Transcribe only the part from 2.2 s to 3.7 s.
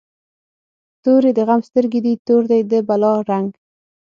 تور دی د بلا رنګ